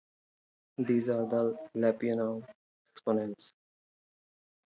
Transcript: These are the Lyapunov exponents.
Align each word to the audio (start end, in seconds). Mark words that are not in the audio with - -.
These 0.79 1.09
are 1.09 1.27
the 1.27 1.55
Lyapunov 1.75 2.47
exponents. 2.91 3.53